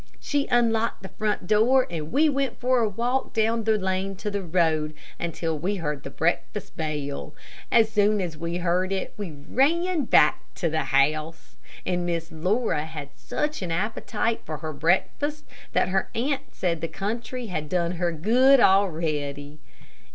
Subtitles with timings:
[0.19, 4.31] She unlocked the front door, and we went for a walk down the lane to
[4.31, 7.35] the road until we heard the breakfast bell.
[7.71, 12.83] As soon as we heard it we ran back to the house, and Miss Laura
[12.85, 17.91] had such an appetite for her breakfast that her aunt said the country had done
[17.91, 19.59] her good already.